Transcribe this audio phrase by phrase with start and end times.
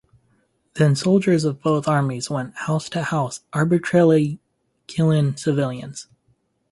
[0.73, 4.39] Then soldiers of both armies went house to house arbitrarily
[4.87, 6.07] killing civilians.